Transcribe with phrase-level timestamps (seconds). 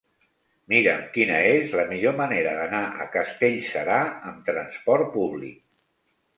[0.71, 4.01] Mira'm quina és la millor manera d'anar a Castellserà
[4.33, 5.65] amb trasport públic.